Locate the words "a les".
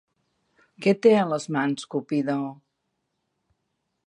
1.17-1.47